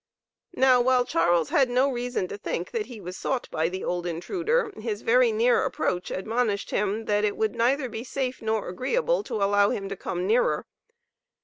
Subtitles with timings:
[0.55, 4.07] Now while Charles had no reason to think that he was sought by the old
[4.07, 9.21] intruder, his very near approach admonished him that it would neither be safe nor agreeable
[9.21, 10.65] to allow him to come nearer.